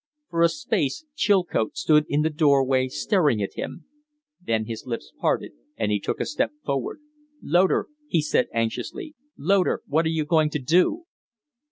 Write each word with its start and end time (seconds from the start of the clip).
For 0.31 0.41
a 0.41 0.49
space 0.49 1.05
Chilcote 1.15 1.77
stood 1.77 2.05
in 2.09 2.23
the 2.23 2.31
doorway 2.31 2.87
staring 2.87 3.39
at 3.43 3.53
him; 3.53 3.85
then 4.43 4.65
his 4.65 4.87
lips 4.87 5.13
parted 5.19 5.51
and 5.77 5.91
he 5.91 5.99
took 5.99 6.19
a 6.19 6.25
step 6.25 6.49
forward. 6.65 7.01
"Loder" 7.43 7.85
he 8.07 8.23
said, 8.23 8.47
anxiously. 8.51 9.13
"Loder, 9.37 9.83
what 9.85 10.07
are 10.07 10.09
you 10.09 10.25
going 10.25 10.49
to 10.49 10.59
do?" 10.59 11.05